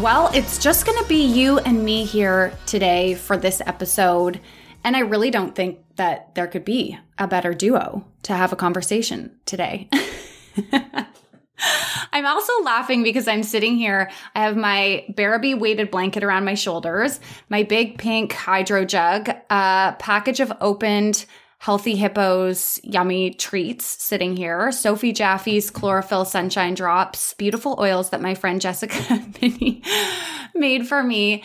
[0.00, 4.40] Well, it's just going to be you and me here today for this episode.
[4.82, 8.56] And I really don't think that there could be a better duo to have a
[8.56, 9.90] conversation today.
[12.12, 14.10] I'm also laughing because I'm sitting here.
[14.34, 17.20] I have my Bearaby weighted blanket around my shoulders,
[17.50, 21.26] my big pink hydro jug, a package of opened
[21.60, 28.34] Healthy Hippos yummy treats sitting here, Sophie Jaffe's chlorophyll sunshine drops, beautiful oils that my
[28.34, 29.22] friend Jessica
[30.54, 31.44] made for me.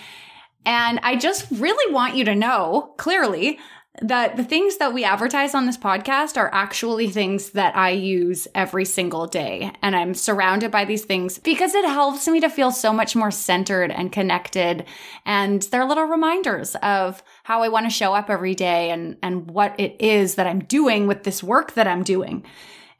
[0.65, 3.59] And I just really want you to know clearly
[4.01, 8.47] that the things that we advertise on this podcast are actually things that I use
[8.53, 9.71] every single day.
[9.81, 13.31] And I'm surrounded by these things because it helps me to feel so much more
[13.31, 14.85] centered and connected.
[15.25, 19.49] And they're little reminders of how I want to show up every day and, and
[19.49, 22.45] what it is that I'm doing with this work that I'm doing.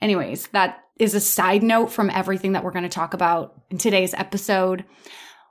[0.01, 3.77] Anyways, that is a side note from everything that we're going to talk about in
[3.77, 4.85] today's episode.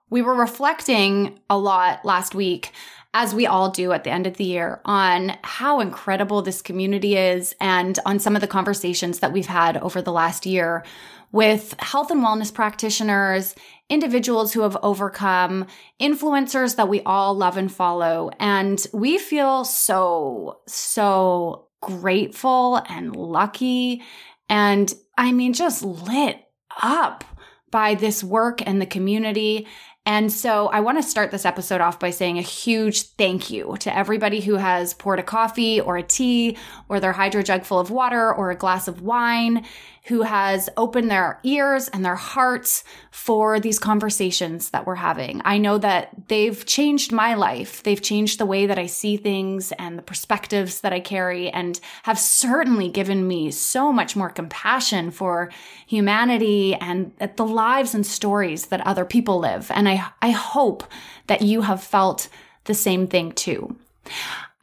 [0.09, 2.73] We were reflecting a lot last week
[3.15, 7.17] as we all do at the end of the year, on how incredible this community
[7.17, 10.85] is and on some of the conversations that we've had over the last year
[11.31, 13.55] with health and wellness practitioners,
[13.89, 15.67] individuals who have overcome,
[16.01, 18.31] influencers that we all love and follow.
[18.39, 24.03] And we feel so, so grateful and lucky.
[24.49, 26.39] And I mean, just lit
[26.83, 27.25] up
[27.71, 29.67] by this work and the community
[30.07, 33.77] and so I want to start this episode off by saying a huge thank you
[33.81, 37.79] to everybody who has poured a coffee or a tea or their hydro jug full
[37.79, 39.65] of water or a glass of wine
[40.07, 45.41] who has opened their ears and their hearts for these conversations that we're having.
[45.45, 47.83] I know that they've changed my life.
[47.83, 51.81] They've changed the way that I see things and the perspectives that I carry and
[52.03, 55.51] have certainly given me so much more compassion for
[55.87, 59.71] humanity and the lives and stories that other people live.
[59.71, 60.85] And I, I hope
[61.29, 62.29] that you have felt
[62.65, 63.77] the same thing too.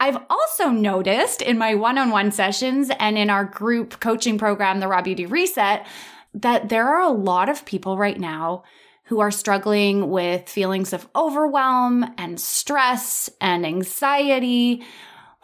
[0.02, 4.80] I've also noticed in my one on one sessions and in our group coaching program,
[4.80, 5.86] the Raw Beauty Reset,
[6.34, 8.64] that there are a lot of people right now
[9.04, 14.82] who are struggling with feelings of overwhelm and stress and anxiety.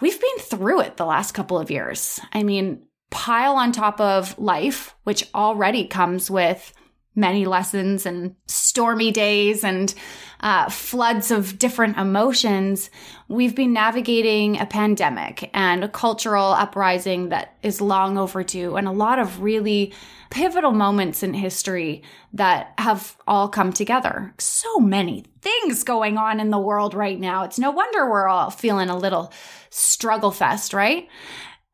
[0.00, 2.18] We've been through it the last couple of years.
[2.32, 6.72] I mean, pile on top of life, which already comes with
[7.18, 9.92] many lessons and stormy days and
[10.40, 12.90] uh, floods of different emotions,
[13.26, 18.92] we've been navigating a pandemic and a cultural uprising that is long overdue and a
[18.92, 19.92] lot of really
[20.30, 22.02] pivotal moments in history
[22.32, 24.32] that have all come together.
[24.38, 27.44] So many things going on in the world right now.
[27.44, 29.32] It's no wonder we're all feeling a little
[29.70, 31.08] struggle fest, right?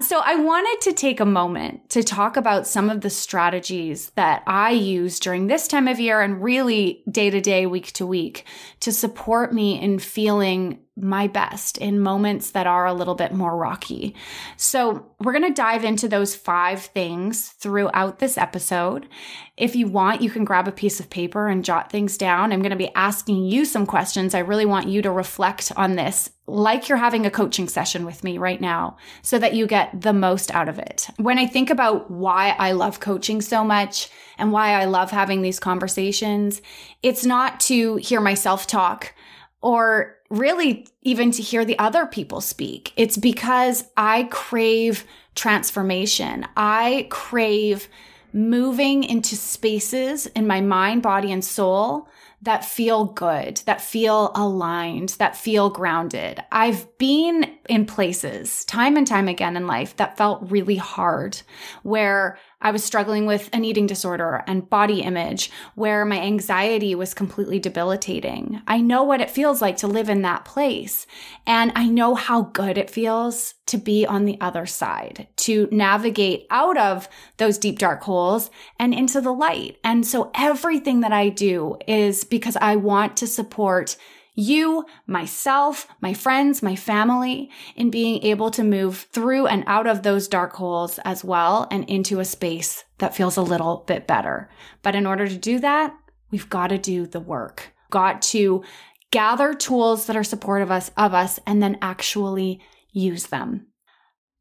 [0.01, 4.43] So, I wanted to take a moment to talk about some of the strategies that
[4.47, 8.45] I use during this time of year and really day to day, week to week
[8.81, 13.57] to support me in feeling my best in moments that are a little bit more
[13.57, 14.15] rocky.
[14.57, 19.09] So, we're going to dive into those five things throughout this episode.
[19.57, 22.53] If you want, you can grab a piece of paper and jot things down.
[22.53, 24.35] I'm going to be asking you some questions.
[24.35, 28.23] I really want you to reflect on this like you're having a coaching session with
[28.23, 31.09] me right now so that you get the most out of it.
[31.17, 35.41] When I think about why I love coaching so much and why I love having
[35.41, 36.61] these conversations,
[37.03, 39.15] it's not to hear myself talk
[39.63, 42.93] or really even to hear the other people speak.
[42.97, 45.05] It's because I crave
[45.35, 46.47] transformation.
[46.57, 47.89] I crave
[48.33, 52.09] moving into spaces in my mind, body, and soul
[52.43, 56.43] that feel good, that feel aligned, that feel grounded.
[56.53, 61.41] I've been in places time and time again in life that felt really hard,
[61.85, 67.13] where I was struggling with an eating disorder and body image, where my anxiety was
[67.13, 68.63] completely debilitating.
[68.67, 71.07] I know what it feels like to live in that place.
[71.47, 76.47] And I know how good it feels to be on the other side, to navigate
[76.51, 79.77] out of those deep dark holes and into the light.
[79.85, 83.97] And so everything that I do is because I want to support
[84.35, 90.03] you, myself, my friends, my family in being able to move through and out of
[90.03, 94.51] those dark holes as well and into a space that feels a little bit better.
[94.83, 95.95] But in order to do that,
[96.31, 98.65] we've got to do the work, got to
[99.13, 102.61] gather tools that are supportive of us, of us and then actually
[102.91, 103.69] use them.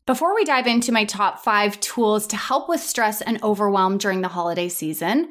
[0.06, 4.22] Before we dive into my top five tools to help with stress and overwhelm during
[4.22, 5.30] the holiday season,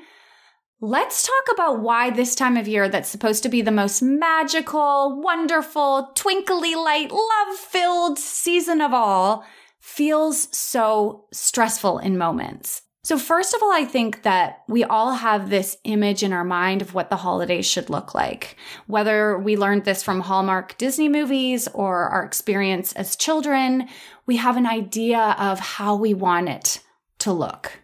[0.84, 5.20] Let's talk about why this time of year that's supposed to be the most magical,
[5.23, 9.44] wonderful, twinkly light, love filled season of all
[9.79, 12.82] feels so stressful in moments.
[13.05, 16.82] So, first of all, I think that we all have this image in our mind
[16.82, 18.56] of what the holidays should look like.
[18.88, 23.88] Whether we learned this from Hallmark Disney movies or our experience as children,
[24.26, 26.81] we have an idea of how we want it
[27.20, 27.81] to look.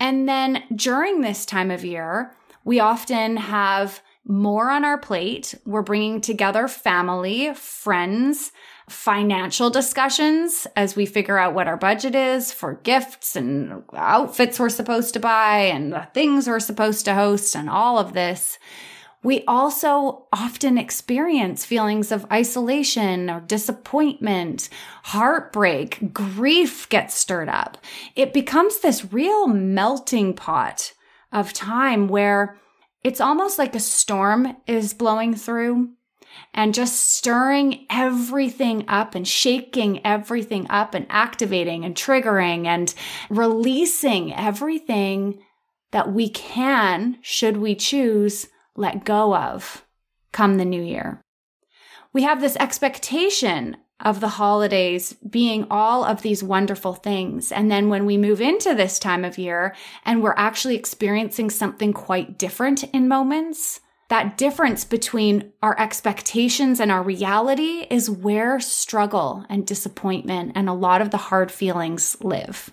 [0.00, 2.34] And then during this time of year,
[2.64, 5.54] we often have more on our plate.
[5.66, 8.52] We're bringing together family, friends,
[8.88, 14.68] financial discussions as we figure out what our budget is for gifts and outfits we're
[14.68, 18.58] supposed to buy and the things we're supposed to host and all of this.
[19.22, 24.68] We also often experience feelings of isolation or disappointment,
[25.04, 27.78] heartbreak, grief gets stirred up.
[28.16, 30.92] It becomes this real melting pot
[31.30, 32.58] of time where
[33.04, 35.90] it's almost like a storm is blowing through
[36.54, 42.94] and just stirring everything up and shaking everything up and activating and triggering and
[43.30, 45.40] releasing everything
[45.92, 49.84] that we can, should we choose, let go of
[50.32, 51.20] come the new year.
[52.12, 57.52] We have this expectation of the holidays being all of these wonderful things.
[57.52, 59.74] And then when we move into this time of year
[60.04, 66.90] and we're actually experiencing something quite different in moments, that difference between our expectations and
[66.90, 72.72] our reality is where struggle and disappointment and a lot of the hard feelings live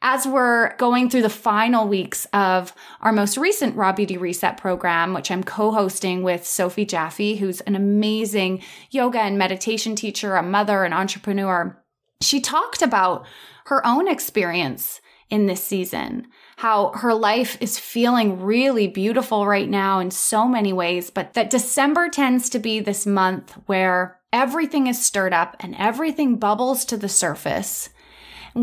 [0.00, 5.12] as we're going through the final weeks of our most recent Raw Beauty Reset program,
[5.12, 10.84] which I'm co-hosting with Sophie Jaffe, who's an amazing yoga and meditation teacher, a mother,
[10.84, 11.82] an entrepreneur,
[12.20, 13.26] she talked about
[13.66, 15.00] her own experience
[15.30, 20.72] in this season, how her life is feeling really beautiful right now in so many
[20.72, 25.74] ways, but that December tends to be this month where everything is stirred up and
[25.76, 27.90] everything bubbles to the surface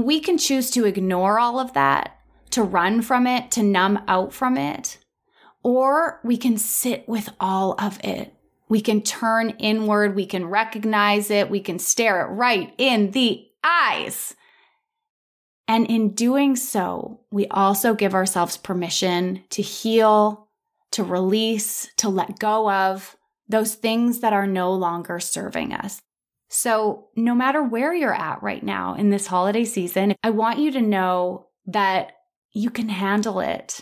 [0.04, 2.20] we can choose to ignore all of that,
[2.52, 4.98] to run from it, to numb out from it,
[5.64, 8.34] or we can sit with all of it.
[8.68, 13.46] We can turn inward, we can recognize it, we can stare it right in the
[13.64, 14.36] eyes.
[15.68, 20.48] And in doing so, we also give ourselves permission to heal,
[20.92, 23.16] to release, to let go of
[23.48, 26.02] those things that are no longer serving us.
[26.58, 30.72] So, no matter where you're at right now in this holiday season, I want you
[30.72, 32.14] to know that
[32.54, 33.82] you can handle it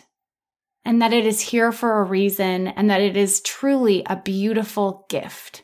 [0.84, 5.06] and that it is here for a reason and that it is truly a beautiful
[5.08, 5.62] gift.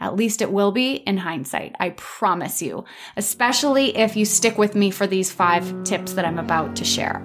[0.00, 2.84] At least it will be in hindsight, I promise you,
[3.16, 7.24] especially if you stick with me for these five tips that I'm about to share.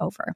[0.01, 0.33] over.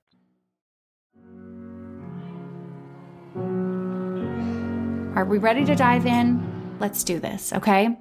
[5.16, 6.78] Are we ready to dive in?
[6.80, 7.98] Let's do this, okay?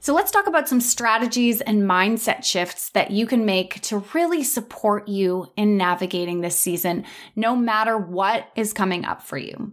[0.00, 4.44] So let's talk about some strategies and mindset shifts that you can make to really
[4.44, 9.72] support you in navigating this season, no matter what is coming up for you.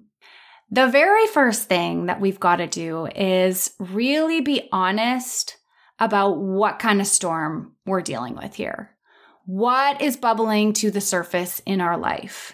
[0.72, 5.58] The very first thing that we've got to do is really be honest
[6.00, 8.93] about what kind of storm we're dealing with here.
[9.46, 12.54] What is bubbling to the surface in our life?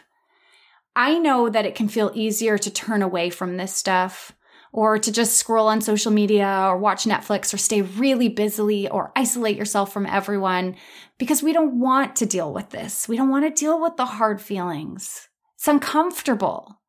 [0.96, 4.32] I know that it can feel easier to turn away from this stuff
[4.72, 9.12] or to just scroll on social media or watch Netflix or stay really busily or
[9.16, 10.76] isolate yourself from everyone
[11.20, 13.08] because we don't want to deal with this.
[13.08, 15.30] We don't want to deal with the hard feelings.
[15.56, 16.82] It's uncomfortable.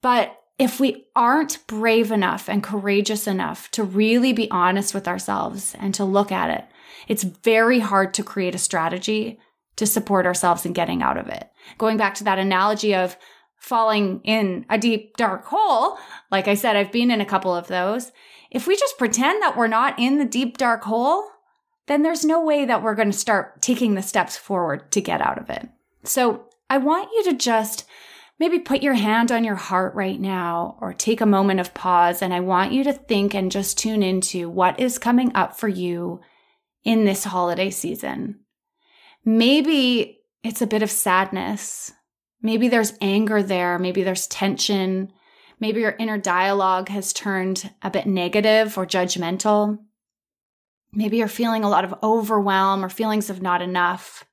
[0.00, 5.74] But if we aren't brave enough and courageous enough to really be honest with ourselves
[5.78, 6.64] and to look at it,
[7.08, 9.38] it's very hard to create a strategy
[9.76, 11.50] to support ourselves in getting out of it.
[11.78, 13.16] Going back to that analogy of
[13.56, 15.98] falling in a deep, dark hole,
[16.30, 18.12] like I said, I've been in a couple of those.
[18.50, 21.24] If we just pretend that we're not in the deep, dark hole,
[21.86, 25.20] then there's no way that we're going to start taking the steps forward to get
[25.20, 25.68] out of it.
[26.04, 27.86] So I want you to just
[28.38, 32.22] maybe put your hand on your heart right now or take a moment of pause.
[32.22, 35.68] And I want you to think and just tune into what is coming up for
[35.68, 36.20] you
[36.84, 38.40] in this holiday season.
[39.24, 41.92] Maybe it's a bit of sadness.
[42.42, 43.78] Maybe there's anger there.
[43.78, 45.12] Maybe there's tension.
[45.58, 49.78] Maybe your inner dialogue has turned a bit negative or judgmental.
[50.92, 54.24] Maybe you're feeling a lot of overwhelm or feelings of not enough.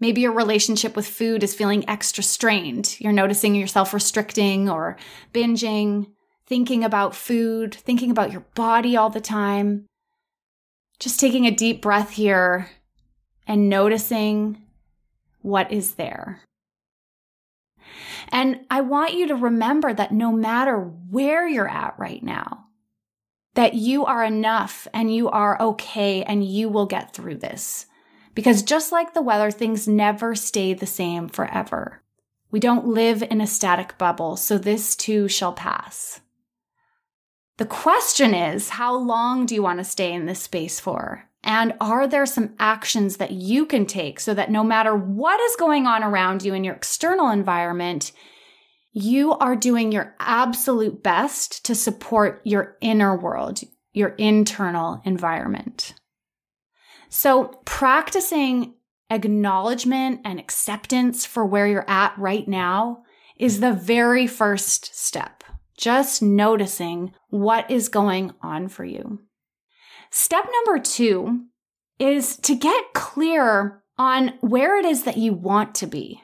[0.00, 2.96] Maybe your relationship with food is feeling extra strained.
[2.98, 4.96] You're noticing yourself restricting or
[5.32, 6.10] binging,
[6.46, 9.86] thinking about food, thinking about your body all the time.
[11.00, 12.70] Just taking a deep breath here
[13.46, 14.62] and noticing
[15.40, 16.42] what is there.
[18.28, 22.66] And I want you to remember that no matter where you're at right now,
[23.54, 27.86] that you are enough and you are okay and you will get through this.
[28.34, 32.02] Because just like the weather, things never stay the same forever.
[32.50, 36.20] We don't live in a static bubble, so this too shall pass.
[37.60, 41.28] The question is, how long do you want to stay in this space for?
[41.44, 45.56] And are there some actions that you can take so that no matter what is
[45.56, 48.12] going on around you in your external environment,
[48.92, 53.60] you are doing your absolute best to support your inner world,
[53.92, 55.92] your internal environment?
[57.10, 58.72] So practicing
[59.10, 63.02] acknowledgement and acceptance for where you're at right now
[63.36, 65.39] is the very first step.
[65.80, 69.20] Just noticing what is going on for you.
[70.10, 71.46] Step number two
[71.98, 76.22] is to get clear on where it is that you want to be.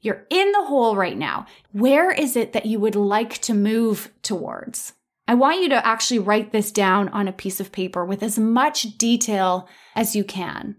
[0.00, 1.44] You're in the hole right now.
[1.72, 4.94] Where is it that you would like to move towards?
[5.28, 8.38] I want you to actually write this down on a piece of paper with as
[8.38, 10.76] much detail as you can.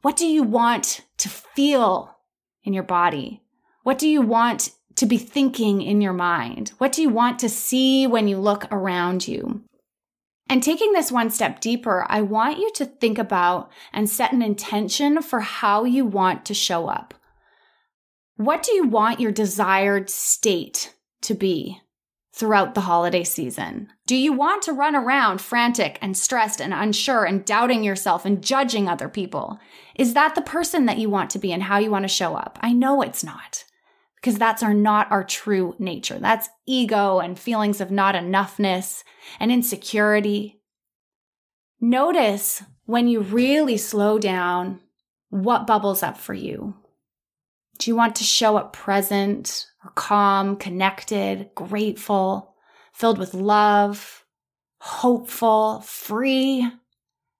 [0.00, 2.16] What do you want to feel
[2.62, 3.42] in your body?
[3.82, 6.72] What do you want to be thinking in your mind?
[6.78, 9.62] What do you want to see when you look around you?
[10.48, 14.42] And taking this one step deeper, I want you to think about and set an
[14.42, 17.14] intention for how you want to show up.
[18.34, 21.80] What do you want your desired state to be
[22.34, 23.90] throughout the holiday season?
[24.06, 28.42] Do you want to run around frantic and stressed and unsure and doubting yourself and
[28.42, 29.60] judging other people?
[29.94, 32.34] Is that the person that you want to be and how you want to show
[32.34, 32.58] up?
[32.60, 33.64] I know it's not
[34.20, 36.18] because that's our not our true nature.
[36.18, 39.02] That's ego and feelings of not enoughness
[39.38, 40.60] and insecurity.
[41.80, 44.80] Notice when you really slow down
[45.30, 46.74] what bubbles up for you.
[47.78, 52.54] Do you want to show up present or calm, connected, grateful,
[52.92, 54.26] filled with love,
[54.80, 56.70] hopeful, free?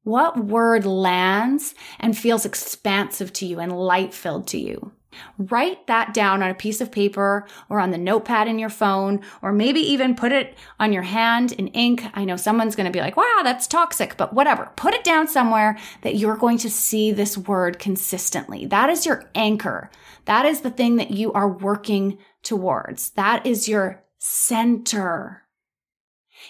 [0.02, 4.92] What word lands and feels expansive to you and light filled to you?
[5.38, 9.21] Write that down on a piece of paper or on the notepad in your phone,
[9.43, 12.05] or maybe even put it on your hand in ink.
[12.14, 14.71] I know someone's going to be like, wow, that's toxic, but whatever.
[14.76, 18.67] Put it down somewhere that you're going to see this word consistently.
[18.67, 19.90] That is your anchor.
[20.26, 23.11] That is the thing that you are working towards.
[23.11, 25.43] That is your center.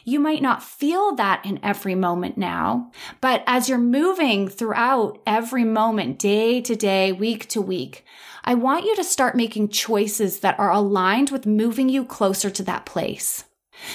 [0.05, 5.65] You might not feel that in every moment now, but as you're moving throughout every
[5.65, 8.05] moment, day to day, week to week,
[8.45, 12.63] I want you to start making choices that are aligned with moving you closer to
[12.65, 13.45] that place.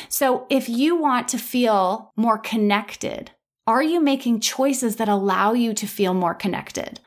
[0.10, 3.32] So if you want to feel more connected,
[3.68, 7.00] are you making choices that allow you to feel more connected?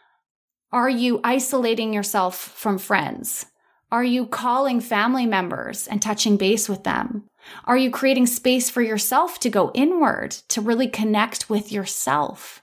[0.72, 3.46] Are you isolating yourself from friends?
[3.90, 7.24] Are you calling family members and touching base with them?
[7.64, 12.62] Are you creating space for yourself to go inward, to really connect with yourself?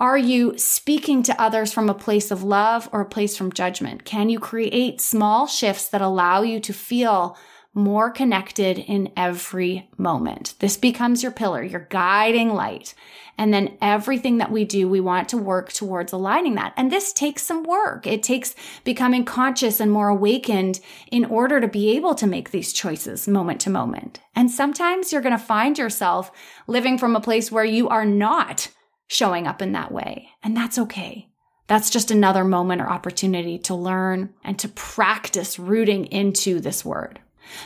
[0.00, 4.06] Are you speaking to others from a place of love or a place from judgment?
[4.06, 7.36] Can you create small shifts that allow you to feel
[7.74, 10.54] more connected in every moment?
[10.58, 12.94] This becomes your pillar, your guiding light.
[13.36, 16.72] And then everything that we do, we want to work towards aligning that.
[16.78, 18.06] And this takes some work.
[18.06, 18.54] It takes
[18.84, 20.80] becoming conscious and more awakened
[21.10, 24.20] in order to be able to make these choices moment to moment.
[24.34, 26.32] And sometimes you're going to find yourself
[26.66, 28.70] living from a place where you are not
[29.10, 30.28] showing up in that way.
[30.40, 31.28] And that's okay.
[31.66, 37.18] That's just another moment or opportunity to learn and to practice rooting into this word.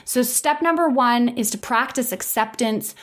[0.06, 2.94] So, step number one is to practice acceptance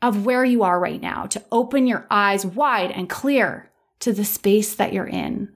[0.00, 4.24] of where you are right now, to open your eyes wide and clear to the
[4.24, 5.48] space that you're in.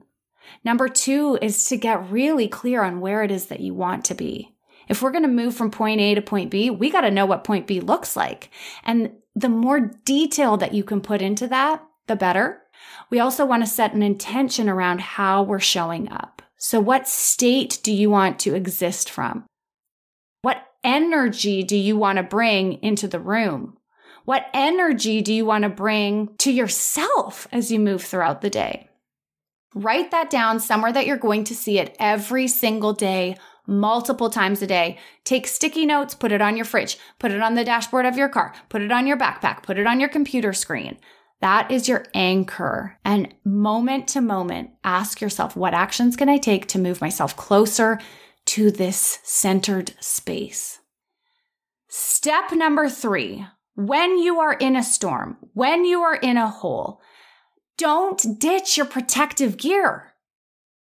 [0.65, 4.15] Number two is to get really clear on where it is that you want to
[4.15, 4.53] be.
[4.89, 7.25] If we're going to move from point A to point B, we got to know
[7.25, 8.49] what point B looks like.
[8.83, 12.61] And the more detail that you can put into that, the better.
[13.09, 16.41] We also want to set an intention around how we're showing up.
[16.57, 19.45] So, what state do you want to exist from?
[20.41, 23.77] What energy do you want to bring into the room?
[24.25, 28.89] What energy do you want to bring to yourself as you move throughout the day?
[29.75, 33.35] Write that down somewhere that you're going to see it every single day,
[33.67, 34.97] multiple times a day.
[35.23, 38.29] Take sticky notes, put it on your fridge, put it on the dashboard of your
[38.29, 40.97] car, put it on your backpack, put it on your computer screen.
[41.41, 42.97] That is your anchor.
[43.03, 47.99] And moment to moment, ask yourself, what actions can I take to move myself closer
[48.45, 50.79] to this centered space?
[51.89, 57.01] Step number three when you are in a storm, when you are in a hole,
[57.77, 60.13] don't ditch your protective gear.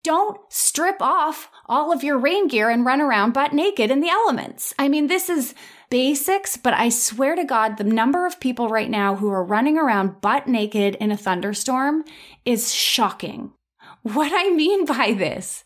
[0.03, 4.11] Don't strip off all of your rain gear and run around butt naked in the
[4.11, 4.75] elements.
[4.79, 5.55] I mean, this is
[5.89, 9.79] basics, but I swear to God, the number of people right now who are running
[9.79, 12.05] around butt naked in a thunderstorm
[12.45, 13.53] is shocking.
[14.03, 15.65] What I mean by this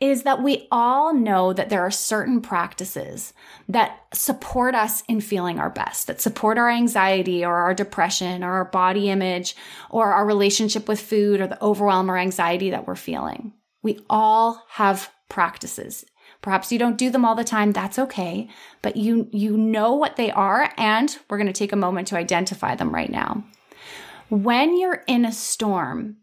[0.00, 3.32] is that we all know that there are certain practices
[3.68, 8.54] that support us in feeling our best, that support our anxiety or our depression or
[8.54, 9.54] our body image
[9.88, 13.52] or our relationship with food or the overwhelm or anxiety that we're feeling.
[13.82, 16.06] We all have practices.
[16.42, 18.48] Perhaps you don't do them all the time, that's okay,
[18.82, 22.16] but you you know what they are and we're going to take a moment to
[22.16, 23.44] identify them right now.
[24.28, 26.18] When you're in a storm,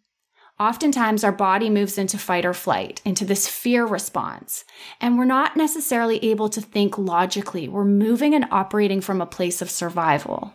[0.59, 4.63] oftentimes our body moves into fight or flight, into this fear response,
[5.01, 7.67] and we're not necessarily able to think logically.
[7.67, 10.53] We're moving and operating from a place of survival.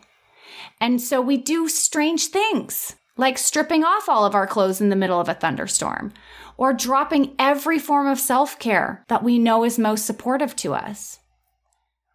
[0.80, 4.96] And so we do strange things like stripping off all of our clothes in the
[4.96, 6.12] middle of a thunderstorm,
[6.56, 11.20] or dropping every form of self care that we know is most supportive to us.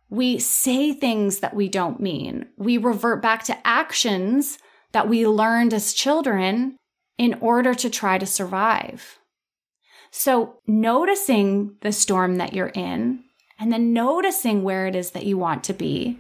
[0.10, 2.48] We say things that we don't mean.
[2.58, 4.60] We revert back to actions
[4.92, 6.78] that we learned as children
[7.18, 9.20] in order to try to survive.
[10.12, 13.24] So, noticing the storm that you're in
[13.58, 16.20] and then noticing where it is that you want to be,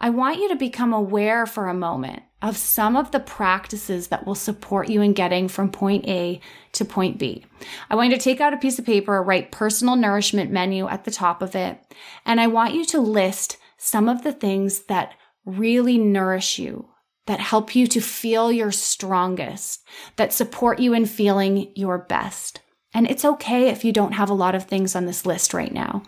[0.00, 4.24] I want you to become aware for a moment of some of the practices that
[4.24, 6.40] will support you in getting from point A
[6.72, 7.44] to point B.
[7.90, 11.04] I want you to take out a piece of paper, write personal nourishment menu at
[11.04, 11.80] the top of it,
[12.24, 16.88] and I want you to list some of the things that really nourish you,
[17.26, 19.84] that help you to feel your strongest,
[20.16, 22.60] that support you in feeling your best.
[22.94, 25.72] And it's okay if you don't have a lot of things on this list right
[25.72, 26.02] now.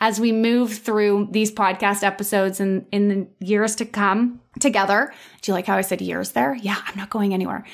[0.00, 5.50] As we move through these podcast episodes and in the years to come together, do
[5.50, 6.54] you like how I said years there?
[6.54, 7.64] Yeah, I'm not going anywhere.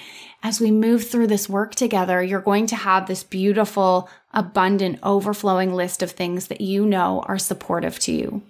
[0.43, 5.75] As we move through this work together, you're going to have this beautiful, abundant, overflowing
[5.75, 8.43] list of things that you know are supportive to you.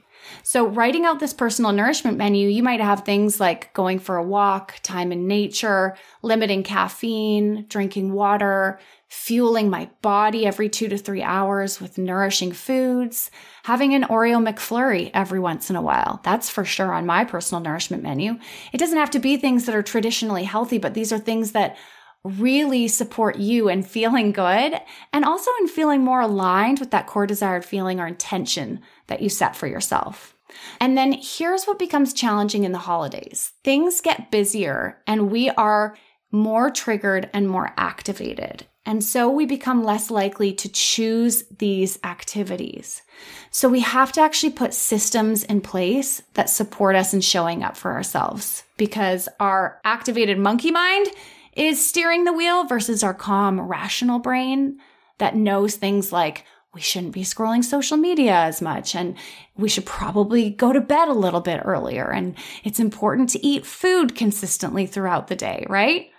[0.43, 4.23] So, writing out this personal nourishment menu, you might have things like going for a
[4.25, 8.79] walk, time in nature, limiting caffeine, drinking water,
[9.15, 13.31] fueling my body every two to three hours with nourishing foods,
[13.63, 16.21] having an Oreo McFlurry every once in a while.
[16.25, 18.37] That's for sure on my personal nourishment menu.
[18.73, 21.77] It doesn't have to be things that are traditionally healthy, but these are things that
[22.25, 24.81] really support you in feeling good
[25.13, 29.29] and also in feeling more aligned with that core desired feeling or intention that you
[29.29, 30.35] set for yourself.
[30.81, 35.97] And then here's what becomes challenging in the holidays things get busier and we are
[36.33, 38.67] more triggered and more activated.
[38.87, 43.03] And so we become less likely to choose these activities.
[43.51, 47.77] So we have to actually put systems in place that support us in showing up
[47.77, 51.07] for ourselves because our activated monkey mind
[51.55, 54.79] is steering the wheel versus our calm, rational brain
[55.19, 56.45] that knows things like,
[56.75, 59.17] we shouldn't be scrolling social media as much and
[59.57, 63.65] we should probably go to bed a little bit earlier and it's important to eat
[63.65, 66.11] food consistently throughout the day, right?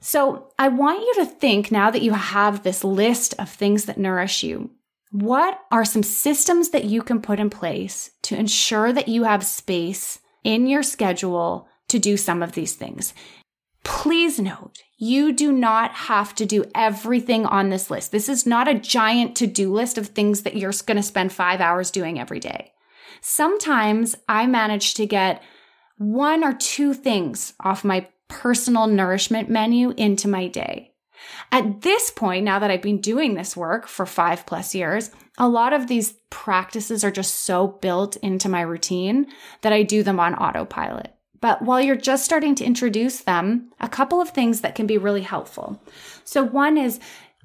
[0.00, 3.98] So I want you to think now that you have this list of things that
[3.98, 4.70] nourish you,
[5.10, 9.44] what are some systems that you can put in place to ensure that you have
[9.44, 13.14] space in your schedule to do some of these things?
[13.84, 18.12] Please note, you do not have to do everything on this list.
[18.12, 21.32] This is not a giant to do list of things that you're going to spend
[21.32, 22.72] five hours doing every day.
[23.20, 25.42] Sometimes I manage to get
[25.96, 30.92] one or two things off my personal nourishment menu into my day.
[31.50, 35.48] At this point, now that I've been doing this work for five plus years, a
[35.48, 39.26] lot of these practices are just so built into my routine
[39.62, 41.14] that I do them on autopilot.
[41.40, 44.98] But while you're just starting to introduce them, a couple of things that can be
[44.98, 45.80] really helpful.
[46.24, 46.98] So, one is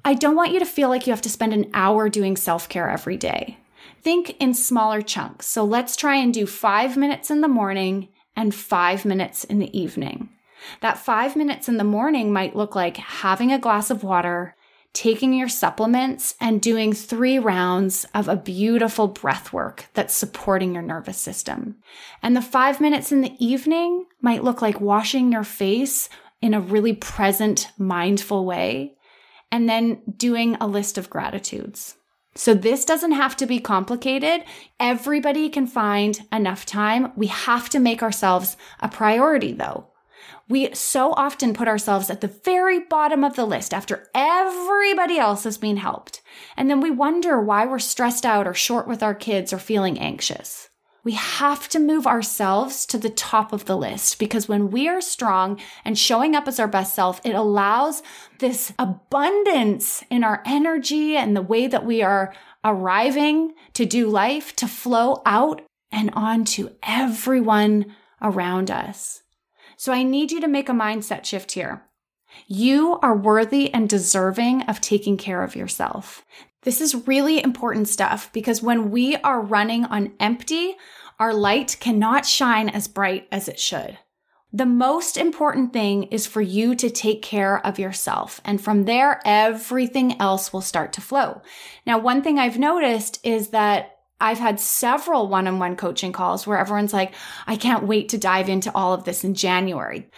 [0.04, 2.68] I don't want you to feel like you have to spend an hour doing self
[2.68, 3.58] care every day.
[4.02, 5.46] Think in smaller chunks.
[5.46, 9.78] So, let's try and do five minutes in the morning and five minutes in the
[9.78, 10.28] evening.
[10.80, 14.56] That five minutes in the morning might look like having a glass of water,
[14.92, 20.82] taking your supplements, and doing three rounds of a beautiful breath work that's supporting your
[20.82, 21.76] nervous system.
[22.22, 26.08] And the five minutes in the evening might look like washing your face
[26.40, 28.94] in a really present, mindful way,
[29.50, 31.96] and then doing a list of gratitudes.
[32.36, 34.44] So, this doesn't have to be complicated.
[34.80, 37.12] Everybody can find enough time.
[37.14, 39.93] We have to make ourselves a priority, though.
[40.48, 45.44] We so often put ourselves at the very bottom of the list after everybody else
[45.44, 46.20] has been helped.
[46.56, 49.98] And then we wonder why we're stressed out or short with our kids or feeling
[49.98, 50.68] anxious.
[51.02, 55.02] We have to move ourselves to the top of the list because when we are
[55.02, 58.02] strong and showing up as our best self, it allows
[58.38, 64.56] this abundance in our energy and the way that we are arriving to do life
[64.56, 65.60] to flow out
[65.92, 69.23] and on to everyone around us.
[69.84, 71.82] So I need you to make a mindset shift here.
[72.46, 76.24] You are worthy and deserving of taking care of yourself.
[76.62, 80.76] This is really important stuff because when we are running on empty,
[81.20, 83.98] our light cannot shine as bright as it should.
[84.54, 88.40] The most important thing is for you to take care of yourself.
[88.42, 91.42] And from there, everything else will start to flow.
[91.84, 96.46] Now, one thing I've noticed is that I've had several one on one coaching calls
[96.46, 97.14] where everyone's like,
[97.46, 100.08] I can't wait to dive into all of this in January.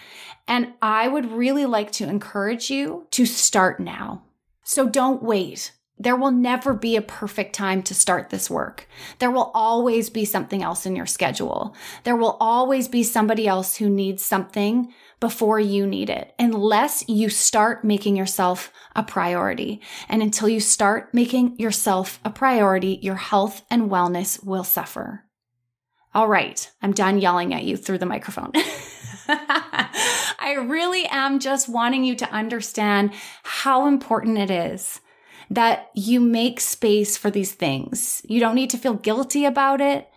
[0.46, 4.22] And I would really like to encourage you to start now.
[4.62, 5.72] So don't wait.
[5.98, 8.86] There will never be a perfect time to start this work.
[9.18, 11.74] There will always be something else in your schedule.
[12.04, 17.28] There will always be somebody else who needs something before you need it, unless you
[17.28, 19.80] start making yourself a priority.
[20.08, 25.24] And until you start making yourself a priority, your health and wellness will suffer.
[26.14, 28.52] All right, I'm done yelling at you through the microphone.
[29.28, 35.00] I really am just wanting you to understand how important it is
[35.50, 38.22] that you make space for these things.
[38.28, 40.08] You don't need to feel guilty about it.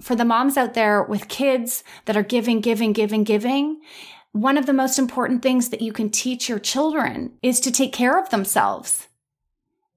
[0.00, 3.80] For the moms out there with kids that are giving, giving, giving, giving,
[4.34, 7.92] one of the most important things that you can teach your children is to take
[7.92, 9.06] care of themselves.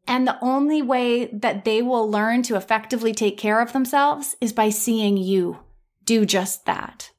[0.07, 4.53] And the only way that they will learn to effectively take care of themselves is
[4.53, 5.57] by seeing you
[6.05, 7.09] do just that.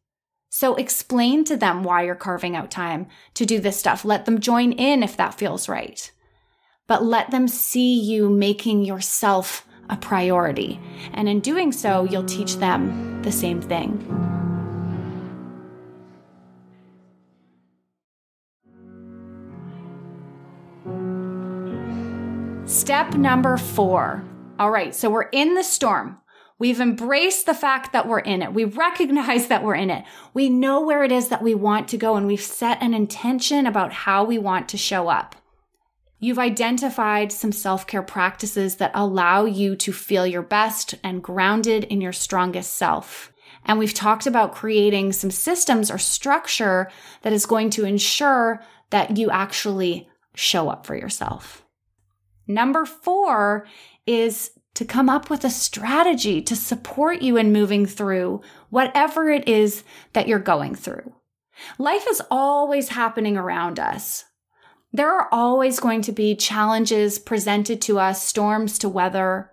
[0.48, 4.04] So explain to them why you're carving out time to do this stuff.
[4.04, 6.12] Let them join in if that feels right.
[6.86, 10.78] But let them see you making yourself a priority.
[11.14, 14.37] And in doing so, you'll teach them the same thing.
[22.68, 24.22] Step number four.
[24.58, 26.18] All right, so we're in the storm.
[26.58, 28.52] We've embraced the fact that we're in it.
[28.52, 30.04] We recognize that we're in it.
[30.34, 33.66] We know where it is that we want to go and we've set an intention
[33.66, 35.34] about how we want to show up.
[36.18, 41.84] You've identified some self care practices that allow you to feel your best and grounded
[41.84, 43.32] in your strongest self.
[43.64, 46.90] And we've talked about creating some systems or structure
[47.22, 51.64] that is going to ensure that you actually show up for yourself.
[52.48, 53.66] Number four
[54.06, 59.46] is to come up with a strategy to support you in moving through whatever it
[59.46, 59.84] is
[60.14, 61.14] that you're going through.
[61.78, 64.24] Life is always happening around us.
[64.92, 69.50] There are always going to be challenges presented to us, storms to weather,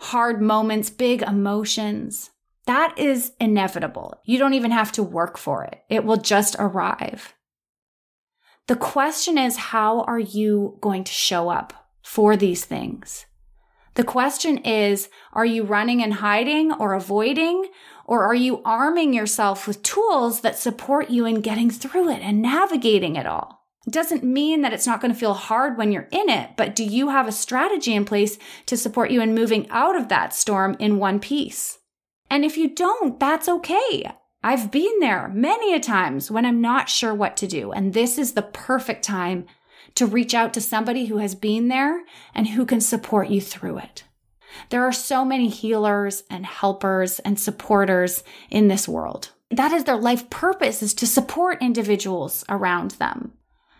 [0.00, 2.30] hard moments, big emotions.
[2.66, 4.20] That is inevitable.
[4.24, 5.82] You don't even have to work for it.
[5.90, 7.34] It will just arrive.
[8.68, 13.26] The question is, how are you going to show up for these things?
[13.94, 17.68] The question is, are you running and hiding or avoiding?
[18.04, 22.42] Or are you arming yourself with tools that support you in getting through it and
[22.42, 23.60] navigating it all?
[23.86, 26.76] It doesn't mean that it's not going to feel hard when you're in it, but
[26.76, 30.34] do you have a strategy in place to support you in moving out of that
[30.34, 31.78] storm in one piece?
[32.28, 34.10] And if you don't, that's okay.
[34.42, 37.72] I've been there many a times when I'm not sure what to do.
[37.72, 39.46] And this is the perfect time
[39.94, 43.78] to reach out to somebody who has been there and who can support you through
[43.78, 44.04] it.
[44.70, 49.30] There are so many healers and helpers and supporters in this world.
[49.50, 53.32] That is their life purpose is to support individuals around them.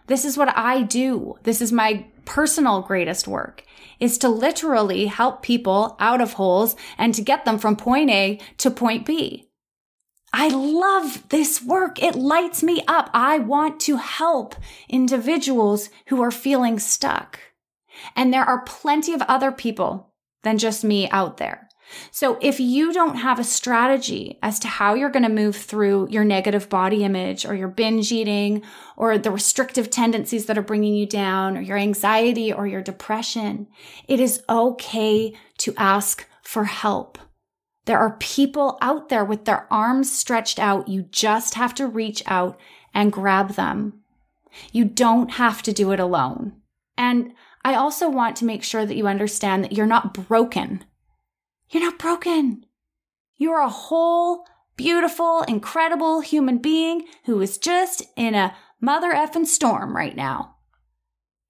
[0.07, 1.37] This is what I do.
[1.45, 3.65] This is my personal greatest work
[4.01, 8.41] is to literally help people out of holes and to get them from point A
[8.57, 9.50] to point B.
[10.33, 12.03] I love this work.
[12.03, 13.11] It lights me up.
[13.13, 14.55] I want to help
[14.89, 17.41] individuals who are feeling stuck.
[18.15, 20.13] And there are plenty of other people
[20.43, 21.69] than just me out there.
[22.11, 26.09] So if you don't have a strategy as to how you're going to move through
[26.11, 28.63] your negative body image or your binge eating
[28.97, 33.67] or the restrictive tendencies that are bringing you down or your anxiety or your depression,
[34.07, 37.19] it is okay to ask for help.
[37.87, 40.89] There are people out there with their arms stretched out.
[40.89, 42.59] You just have to reach out
[42.93, 44.01] and grab them.
[44.73, 46.55] You don't have to do it alone.
[46.97, 47.33] And
[47.65, 50.85] I also want to make sure that you understand that you're not broken.
[51.71, 52.65] You're not broken.
[53.37, 54.45] You're a whole,
[54.77, 60.57] beautiful, incredible human being who is just in a mother effing storm right now.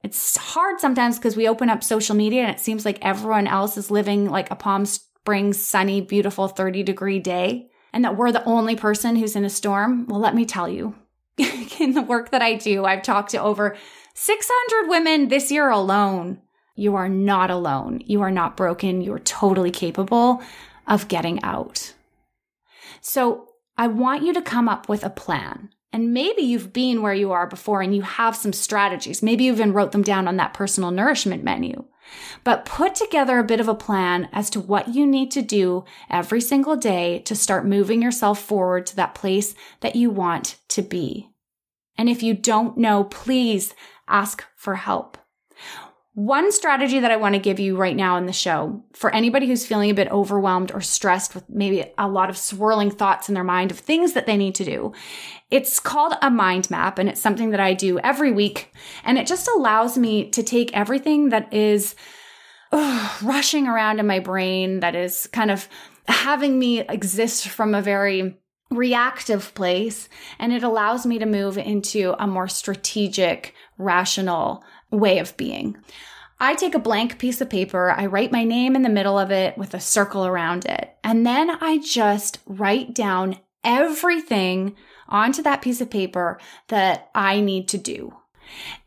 [0.03, 3.77] It's hard sometimes because we open up social media and it seems like everyone else
[3.77, 4.87] is living like a Palm
[5.23, 9.51] spring, sunny, beautiful 30 degree day and that we're the only person who's in a
[9.51, 10.95] storm, well, let me tell you,
[11.79, 13.77] in the work that I do, I've talked to over
[14.15, 16.41] 600 women this year alone.
[16.75, 18.01] You are not alone.
[18.07, 19.03] You are not broken.
[19.03, 20.43] You are totally capable
[20.87, 21.93] of getting out.
[23.03, 25.69] So I want you to come up with a plan.
[25.93, 29.23] And maybe you've been where you are before and you have some strategies.
[29.23, 31.85] Maybe you even wrote them down on that personal nourishment menu.
[32.45, 35.85] But put together a bit of a plan as to what you need to do
[36.09, 40.83] every single day to start moving yourself forward to that place that you want to
[40.83, 41.29] be.
[41.97, 43.75] And if you don't know, please
[44.09, 45.19] ask for help.
[46.21, 49.47] One strategy that I want to give you right now in the show for anybody
[49.47, 53.35] who's feeling a bit overwhelmed or stressed with maybe a lot of swirling thoughts in
[53.35, 54.93] their mind of things that they need to do.
[55.51, 58.71] It's called a mind map and it's something that I do every week.
[59.03, 61.95] And it just allows me to take everything that is
[62.71, 65.71] rushing around in my brain, that is kind of
[66.07, 68.39] having me exist from a very
[68.71, 70.11] reactive place.
[70.39, 75.79] And it allows me to move into a more strategic, rational way of being.
[76.43, 79.31] I take a blank piece of paper, I write my name in the middle of
[79.31, 84.75] it with a circle around it, and then I just write down everything
[85.07, 88.15] onto that piece of paper that I need to do.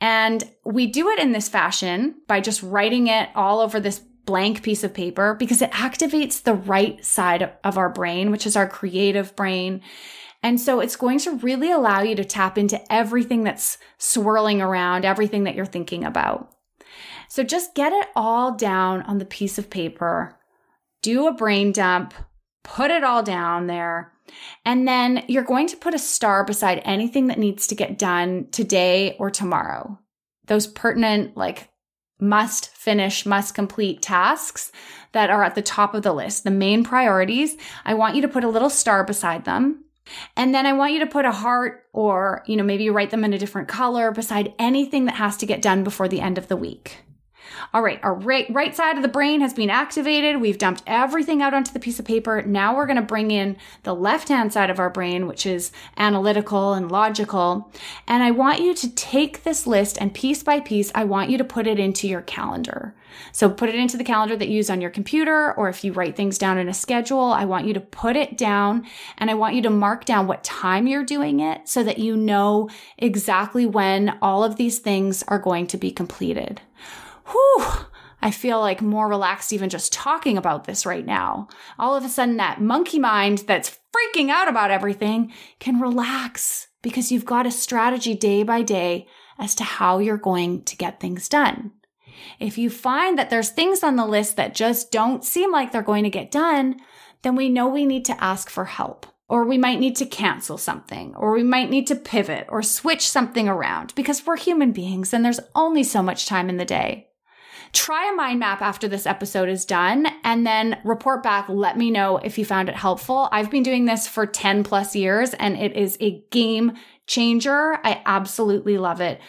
[0.02, 4.64] And we do it in this fashion by just writing it all over this blank
[4.64, 8.68] piece of paper because it activates the right side of our brain, which is our
[8.68, 9.82] creative brain.
[10.42, 15.06] And so it's going to really allow you to tap into everything that's swirling around,
[15.06, 16.50] everything that you're thinking about.
[17.34, 20.38] So just get it all down on the piece of paper,
[21.02, 22.14] do a brain dump,
[22.64, 24.14] put it all down there.
[24.66, 28.50] And then you're going to put a star beside anything that needs to get done
[28.52, 29.98] today or tomorrow.
[30.46, 31.70] Those pertinent, like
[32.20, 34.72] must finish, must complete tasks
[35.14, 37.58] that are at the top of the list, the main priorities.
[37.84, 39.86] I want you to put a little star beside them.
[40.38, 43.24] And then I want you to put a heart or, you know, maybe write them
[43.24, 46.48] in a different color beside anything that has to get done before the end of
[46.48, 47.00] the week.
[47.74, 50.42] All right, our right, right side of the brain has been activated.
[50.42, 52.42] We've dumped everything out onto the piece of paper.
[52.42, 55.72] Now we're going to bring in the left hand side of our brain, which is
[55.98, 57.72] analytical and logical.
[58.08, 61.38] And I want you to take this list and piece by piece, I want you
[61.38, 62.94] to put it into your calendar.
[63.32, 65.94] So put it into the calendar that you use on your computer, or if you
[65.94, 69.36] write things down in a schedule, I want you to put it down and I
[69.36, 73.66] want you to mark down what time you're doing it so that you know exactly
[73.66, 76.62] when all of these things are going to be completed
[77.28, 77.66] whew,
[78.22, 81.50] I feel like more relaxed even just talking about this right now.
[81.78, 87.12] All of a sudden, that monkey mind that's freaking out about everything can relax because
[87.12, 89.08] you've got a strategy day by day
[89.38, 91.72] as to how you're going to get things done.
[92.40, 95.82] If you find that there's things on the list that just don't seem like they're
[95.82, 96.78] going to get done,
[97.24, 99.06] then we know we need to ask for help.
[99.30, 103.10] Or we might need to cancel something, or we might need to pivot or switch
[103.10, 107.08] something around because we're human beings and there's only so much time in the day.
[107.74, 111.50] Try a mind map after this episode is done and then report back.
[111.50, 113.28] Let me know if you found it helpful.
[113.32, 116.74] I've been doing this for 10 plus years and it is a game
[117.08, 117.80] changer.
[117.84, 119.20] I absolutely love it.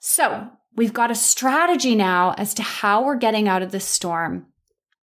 [0.00, 4.46] So we've got a strategy now as to how we're getting out of this storm.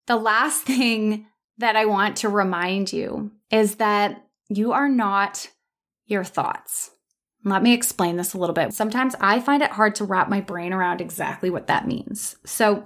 [0.07, 1.27] The last thing
[1.59, 5.49] that I want to remind you is that you are not
[6.07, 6.91] your thoughts.
[7.43, 8.73] Let me explain this a little bit.
[8.73, 12.35] Sometimes I find it hard to wrap my brain around exactly what that means.
[12.45, 12.83] So,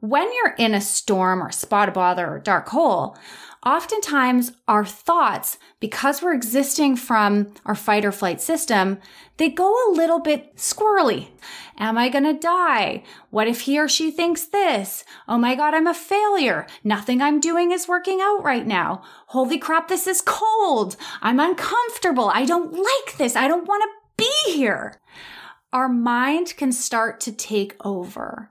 [0.00, 3.16] when you're in a storm or spot of bother or dark hole,
[3.64, 8.98] oftentimes our thoughts, because we're existing from our fight or flight system,
[9.36, 11.28] they go a little bit squirrely.
[11.76, 13.02] Am I going to die?
[13.30, 15.04] What if he or she thinks this?
[15.26, 16.66] Oh my God, I'm a failure.
[16.84, 19.02] Nothing I'm doing is working out right now.
[19.26, 20.96] Holy crap, this is cold.
[21.20, 22.30] I'm uncomfortable.
[22.32, 23.34] I don't like this.
[23.34, 25.00] I don't want to be here.
[25.72, 28.50] Our mind can start to take over.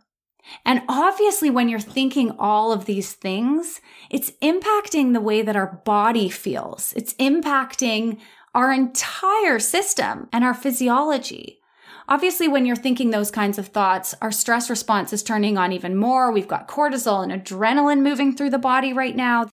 [0.66, 5.82] And obviously, when you're thinking all of these things, it's impacting the way that our
[5.86, 6.94] body feels.
[6.96, 8.20] It's impacting
[8.54, 11.60] our entire system and our physiology.
[12.08, 15.96] Obviously, when you're thinking those kinds of thoughts, our stress response is turning on even
[15.96, 16.32] more.
[16.32, 19.50] We've got cortisol and adrenaline moving through the body right now.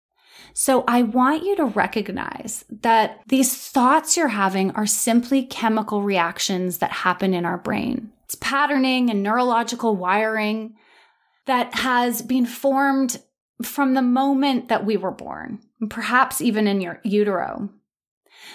[0.54, 6.78] So I want you to recognize that these thoughts you're having are simply chemical reactions
[6.78, 8.10] that happen in our brain.
[8.24, 10.74] It's patterning and neurological wiring
[11.48, 13.20] that has been formed
[13.62, 15.58] from the moment that we were born,
[15.90, 17.68] perhaps even in your utero.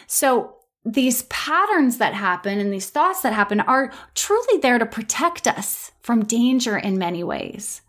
[0.08, 5.48] So these patterns that happen and these thoughts that happen are truly there to protect
[5.48, 7.82] us from danger in many ways.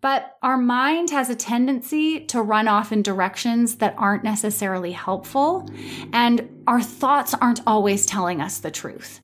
[0.00, 5.68] But our mind has a tendency to run off in directions that aren't necessarily helpful,
[6.12, 9.20] and our thoughts aren't always telling us the truth.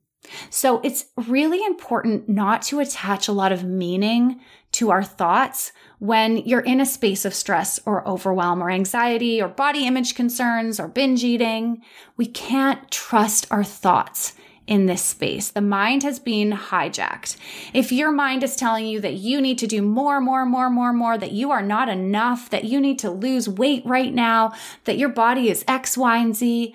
[0.51, 4.41] So it's really important not to attach a lot of meaning
[4.73, 9.49] to our thoughts when you're in a space of stress or overwhelm or anxiety or
[9.49, 11.83] body image concerns or binge eating.
[12.17, 14.35] We can't trust our thoughts
[14.67, 15.51] in this space.
[15.51, 17.37] The mind has been hijacked.
[17.75, 20.93] If your mind is telling you that you need to do more, more, more, more,
[20.93, 24.53] more, that you are not enough, that you need to lose weight right now,
[24.85, 26.75] that your body is X, Y, and Z,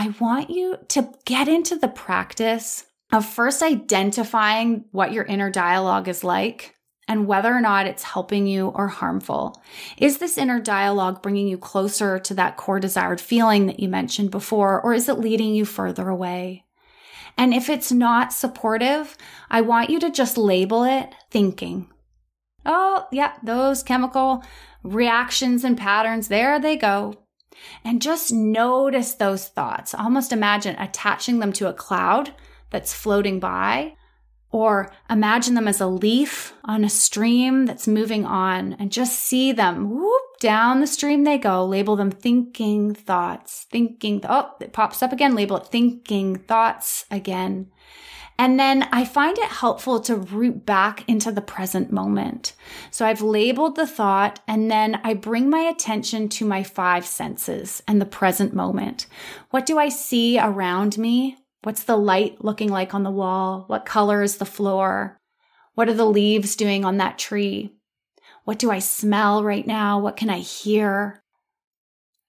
[0.00, 6.06] I want you to get into the practice of first identifying what your inner dialogue
[6.06, 6.76] is like
[7.08, 9.60] and whether or not it's helping you or harmful.
[9.96, 14.30] Is this inner dialogue bringing you closer to that core desired feeling that you mentioned
[14.30, 16.64] before, or is it leading you further away?
[17.36, 19.16] And if it's not supportive,
[19.50, 21.90] I want you to just label it thinking.
[22.64, 24.44] Oh, yeah, those chemical
[24.84, 27.14] reactions and patterns, there they go.
[27.84, 29.94] And just notice those thoughts.
[29.94, 32.34] Almost imagine attaching them to a cloud
[32.70, 33.94] that's floating by.
[34.50, 39.52] Or imagine them as a leaf on a stream that's moving on and just see
[39.52, 41.66] them whoop down the stream they go.
[41.66, 44.22] Label them thinking thoughts, thinking.
[44.26, 45.34] Oh, it pops up again.
[45.34, 47.70] Label it thinking thoughts again.
[48.40, 52.54] And then I find it helpful to root back into the present moment.
[52.92, 57.82] So I've labeled the thought and then I bring my attention to my five senses
[57.88, 59.06] and the present moment.
[59.50, 61.36] What do I see around me?
[61.62, 63.64] What's the light looking like on the wall?
[63.66, 65.20] What color is the floor?
[65.74, 67.74] What are the leaves doing on that tree?
[68.44, 69.98] What do I smell right now?
[69.98, 71.22] What can I hear?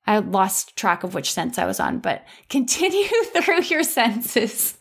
[0.09, 4.75] I lost track of which sense I was on, but continue through your senses,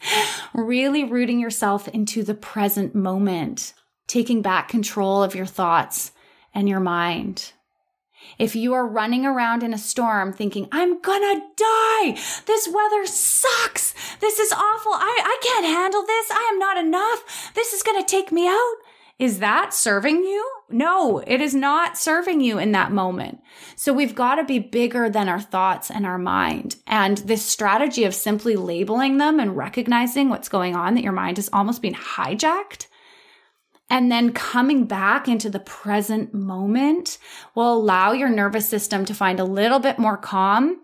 [0.55, 3.75] really rooting yourself into the present moment,
[4.07, 6.13] taking back control of your thoughts
[6.55, 7.53] and your mind.
[8.39, 13.95] If you are running around in a storm thinking, I'm gonna die, this weather sucks,
[14.21, 18.05] this is awful, I, I can't handle this, I am not enough, this is gonna
[18.05, 18.75] take me out,
[19.19, 20.49] is that serving you?
[20.71, 23.41] No, it is not serving you in that moment.
[23.75, 26.77] So we've got to be bigger than our thoughts and our mind.
[26.87, 31.39] And this strategy of simply labeling them and recognizing what's going on, that your mind
[31.39, 32.87] is almost being hijacked,
[33.91, 37.19] and then coming back into the present moment
[37.55, 40.83] will allow your nervous system to find a little bit more calm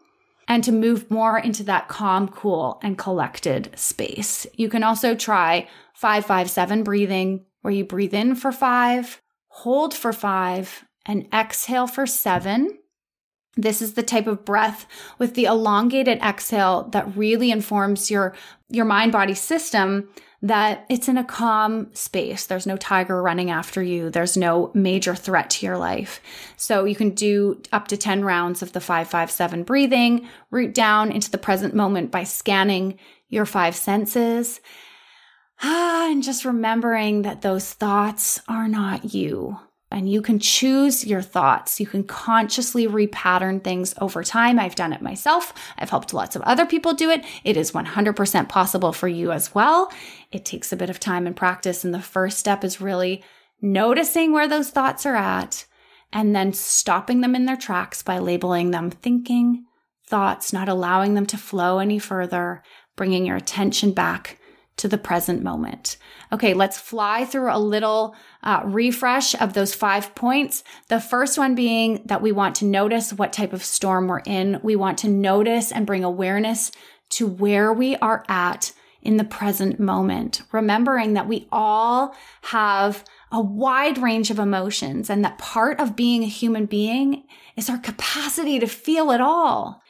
[0.49, 4.47] and to move more into that calm, cool, and collected space.
[4.55, 10.85] You can also try 557 breathing where you breathe in for five, hold for five,
[11.07, 12.79] and exhale for seven.
[13.57, 14.87] This is the type of breath
[15.19, 18.35] with the elongated exhale that really informs your,
[18.69, 20.11] your mind body system
[20.43, 22.45] that it's in a calm space.
[22.45, 24.11] There's no tiger running after you.
[24.11, 26.21] There's no major threat to your life.
[26.59, 31.31] So you can do up to 10 rounds of the 557 breathing, root down into
[31.31, 32.99] the present moment by scanning
[33.31, 34.61] your five senses.
[35.67, 39.59] Ah, and just remembering that those thoughts are not you.
[39.91, 41.81] And you can choose your thoughts.
[41.81, 44.59] You can consciously repattern things over time.
[44.59, 45.55] I've done it myself.
[45.79, 47.25] I've helped lots of other people do it.
[47.45, 49.91] It is 100% possible for you as well.
[50.31, 51.83] It takes a bit of time and practice.
[51.83, 53.25] And the first step is really
[53.63, 55.65] noticing where those thoughts are at
[56.13, 59.65] and then stopping them in their tracks by labeling them thinking,
[60.07, 62.63] thoughts, not allowing them to flow any further,
[62.97, 64.39] bringing your attention back
[64.77, 65.97] to the present moment.
[66.33, 70.65] Okay, let's fly through a little uh, refresh of those five points.
[70.89, 74.61] The first one being that we want to notice what type of storm we're in.
[74.63, 76.73] We want to notice and bring awareness
[77.11, 78.73] to where we are at
[79.05, 85.25] in the present moment, remembering that we all have a wide range of emotions and
[85.25, 89.83] that part of being a human being is our capacity to feel it all.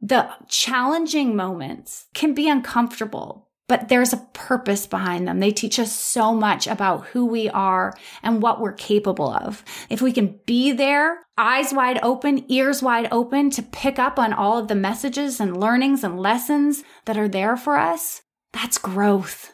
[0.00, 5.40] The challenging moments can be uncomfortable, but there's a purpose behind them.
[5.40, 9.64] They teach us so much about who we are and what we're capable of.
[9.90, 14.32] If we can be there, eyes wide open, ears wide open to pick up on
[14.32, 19.52] all of the messages and learnings and lessons that are there for us, that's growth.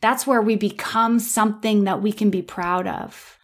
[0.00, 3.38] That's where we become something that we can be proud of.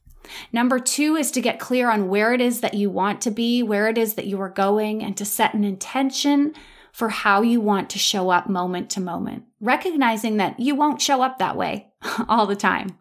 [0.53, 3.62] Number two is to get clear on where it is that you want to be,
[3.62, 6.55] where it is that you are going, and to set an intention
[6.99, 11.22] for how you want to show up moment to moment, recognizing that you won't show
[11.22, 11.86] up that way
[12.28, 12.99] all the time,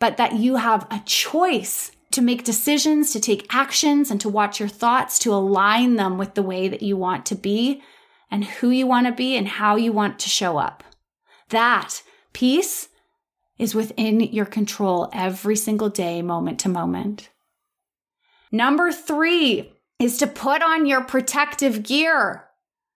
[0.00, 4.58] but that you have a choice to make decisions, to take actions, and to watch
[4.58, 7.80] your thoughts to align them with the way that you want to be
[8.28, 10.82] and who you want to be and how you want to show up.
[11.50, 12.02] That
[12.32, 12.88] piece
[13.56, 17.28] is within your control every single day, moment to moment.
[18.50, 22.48] Number three is to put on your protective gear.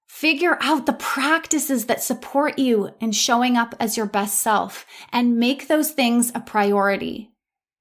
[0.07, 5.37] Figure out the practices that support you in showing up as your best self and
[5.37, 7.33] make those things a priority.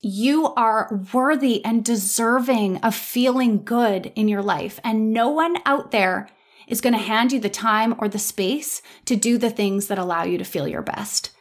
[0.01, 5.91] You are worthy and deserving of feeling good in your life, and no one out
[5.91, 6.27] there
[6.67, 9.97] is going to hand you the time or the space to do the things that
[9.97, 11.31] allow you to feel your best.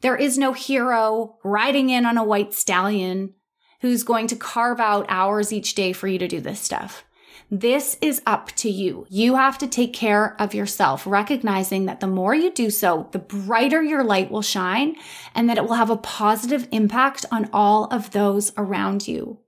[0.00, 3.34] There is no hero riding in on a white stallion
[3.80, 7.04] who's going to carve out hours each day for you to do this stuff.
[7.52, 9.06] This is up to you.
[9.08, 13.18] You have to take care of yourself, recognizing that the more you do so, the
[13.18, 14.94] brighter your light will shine
[15.34, 19.40] and that it will have a positive impact on all of those around you.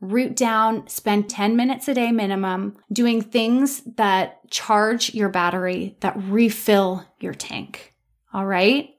[0.00, 6.16] Root down, spend 10 minutes a day minimum doing things that charge your battery, that
[6.16, 7.94] refill your tank.
[8.32, 8.94] All right.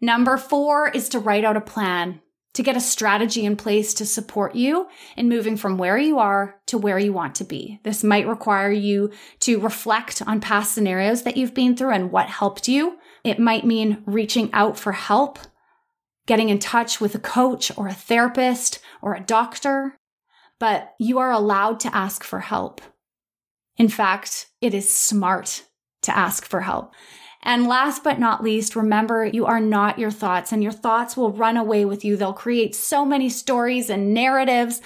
[0.00, 2.20] Number four is to write out a plan
[2.54, 6.60] to get a strategy in place to support you in moving from where you are
[6.66, 7.80] to where you want to be.
[7.82, 12.28] This might require you to reflect on past scenarios that you've been through and what
[12.28, 12.98] helped you.
[13.24, 15.38] It might mean reaching out for help
[16.26, 19.98] getting in touch with a coach or a therapist or a doctor,
[20.58, 22.80] but you are allowed to ask for help.
[23.76, 25.64] In fact, it is smart
[26.02, 26.94] to ask for help.
[27.44, 31.30] And last but not least, remember you are not your thoughts and your thoughts will
[31.30, 32.16] run away with you.
[32.16, 34.80] They'll create so many stories and narratives.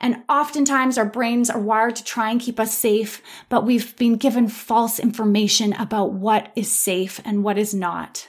[0.00, 4.16] And oftentimes our brains are wired to try and keep us safe, but we've been
[4.16, 8.28] given false information about what is safe and what is not.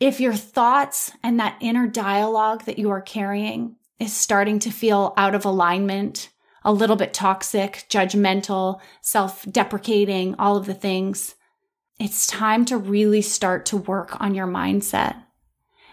[0.00, 5.14] If your thoughts and that inner dialogue that you are carrying is starting to feel
[5.16, 6.30] out of alignment,
[6.64, 11.36] a little bit toxic, judgmental, self deprecating, all of the things,
[11.98, 15.22] it's time to really start to work on your mindset.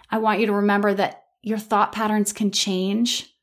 [0.09, 3.33] I want you to remember that your thought patterns can change.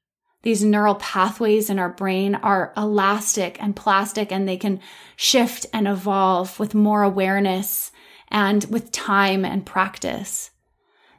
[0.43, 4.81] These neural pathways in our brain are elastic and plastic and they can
[5.17, 7.91] shift and evolve with more awareness
[8.29, 10.51] and with time and practice.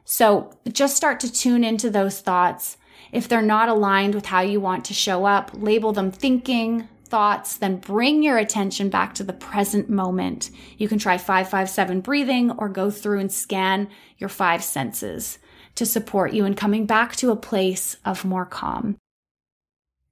[0.04, 2.76] So just start to tune into those thoughts.
[3.12, 7.56] If they're not aligned with how you want to show up, label them thinking, thoughts,
[7.56, 10.50] then bring your attention back to the present moment.
[10.78, 15.38] You can try 557 breathing or go through and scan your five senses
[15.74, 18.96] to support you in coming back to a place of more calm.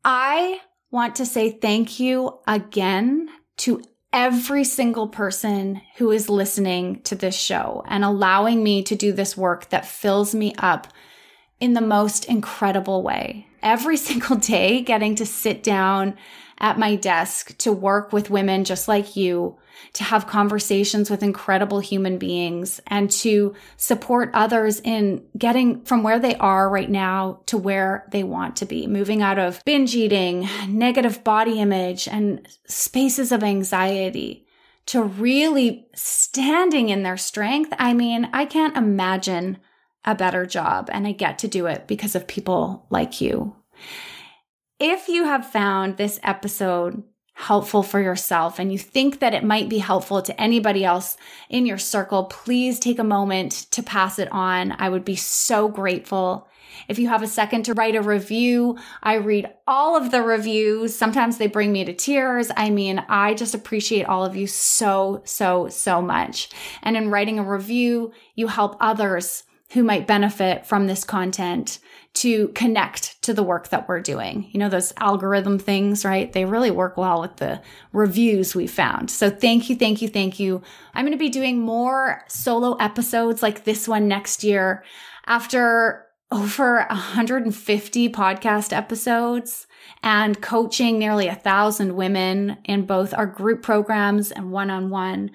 [0.05, 3.29] I want to say thank you again
[3.59, 3.83] to
[4.13, 9.37] every single person who is listening to this show and allowing me to do this
[9.37, 10.89] work that fills me up
[11.61, 13.47] in the most incredible way.
[13.63, 16.17] Every single day, getting to sit down
[16.61, 19.57] at my desk to work with women just like you,
[19.93, 26.19] to have conversations with incredible human beings, and to support others in getting from where
[26.19, 30.49] they are right now to where they want to be, moving out of binge eating,
[30.67, 34.45] negative body image, and spaces of anxiety
[34.87, 37.73] to really standing in their strength.
[37.79, 39.59] I mean, I can't imagine
[40.05, 43.55] a better job, and I get to do it because of people like you.
[44.81, 47.03] If you have found this episode
[47.35, 51.17] helpful for yourself and you think that it might be helpful to anybody else
[51.49, 54.77] in your circle, please take a moment to pass it on.
[54.79, 56.47] I would be so grateful.
[56.87, 60.95] If you have a second to write a review, I read all of the reviews.
[60.95, 62.53] Sometimes they bring me to tears.
[62.57, 66.51] I mean, I just appreciate all of you so, so, so much.
[66.83, 69.43] And in writing a review, you help others
[69.73, 71.79] who might benefit from this content
[72.15, 74.49] to connect to the work that we're doing.
[74.51, 76.33] You know, those algorithm things, right?
[76.33, 77.61] They really work well with the
[77.93, 79.11] reviews we found.
[79.11, 80.63] So thank you, thank you, thank you.
[80.95, 84.85] I'm going to be doing more solo episodes like this one next year
[85.27, 89.67] after over 150 podcast episodes
[90.03, 95.31] and coaching nearly a thousand women in both our group programs and one on one.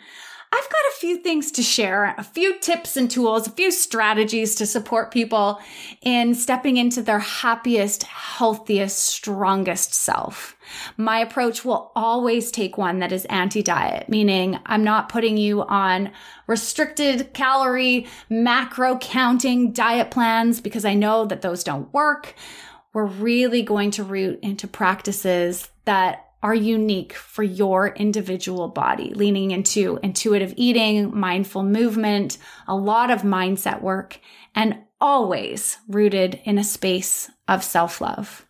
[0.55, 4.53] I've got a few things to share, a few tips and tools, a few strategies
[4.55, 5.59] to support people
[6.03, 10.55] in stepping into their happiest, healthiest, strongest self.
[10.95, 15.63] My approach will always take one that is anti diet, meaning I'm not putting you
[15.63, 16.11] on
[16.45, 22.35] restricted calorie, macro counting diet plans because I know that those don't work.
[22.93, 29.51] We're really going to root into practices that are unique for your individual body, leaning
[29.51, 32.37] into intuitive eating, mindful movement,
[32.67, 34.19] a lot of mindset work,
[34.53, 38.45] and always rooted in a space of self love.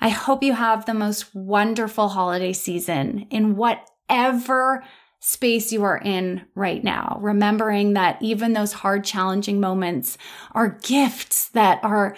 [0.00, 4.84] I hope you have the most wonderful holiday season in whatever
[5.20, 10.18] space you are in right now, remembering that even those hard, challenging moments
[10.52, 12.16] are gifts that are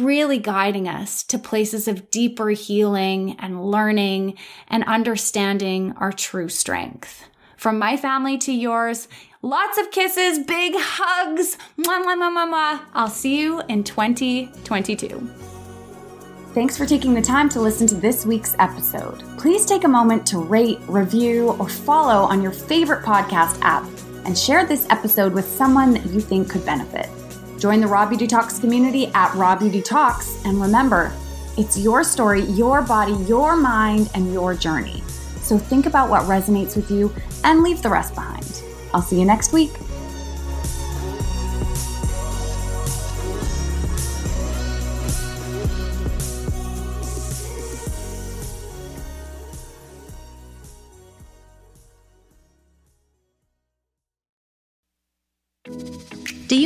[0.00, 4.36] really guiding us to places of deeper healing and learning
[4.68, 7.24] and understanding our true strength.
[7.56, 9.06] From my family to yours,
[9.42, 11.58] lots of kisses, big hugs.
[11.78, 12.80] Mwah, mwah, mwah, mwah, mwah.
[12.94, 15.30] I'll see you in 2022.
[16.54, 19.22] Thanks for taking the time to listen to this week's episode.
[19.38, 23.84] Please take a moment to rate, review, or follow on your favorite podcast app
[24.24, 27.08] and share this episode with someone that you think could benefit.
[27.60, 30.42] Join the Raw Beauty Talks community at Raw Beauty Talks.
[30.46, 31.12] And remember,
[31.58, 35.02] it's your story, your body, your mind, and your journey.
[35.42, 38.62] So think about what resonates with you and leave the rest behind.
[38.94, 39.72] I'll see you next week.